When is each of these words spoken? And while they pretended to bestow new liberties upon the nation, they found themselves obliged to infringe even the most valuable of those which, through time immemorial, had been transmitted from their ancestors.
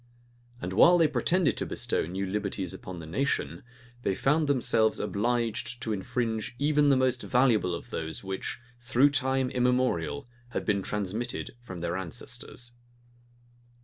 And 0.59 0.73
while 0.73 0.97
they 0.97 1.07
pretended 1.07 1.55
to 1.57 1.65
bestow 1.67 2.07
new 2.07 2.25
liberties 2.25 2.73
upon 2.73 2.97
the 2.97 3.05
nation, 3.05 3.61
they 4.01 4.15
found 4.15 4.47
themselves 4.47 4.99
obliged 4.99 5.79
to 5.83 5.93
infringe 5.93 6.55
even 6.57 6.89
the 6.89 6.95
most 6.97 7.21
valuable 7.21 7.75
of 7.75 7.91
those 7.91 8.23
which, 8.23 8.59
through 8.79 9.11
time 9.11 9.51
immemorial, 9.51 10.27
had 10.53 10.65
been 10.65 10.81
transmitted 10.81 11.51
from 11.59 11.81
their 11.81 11.95
ancestors. 11.95 12.71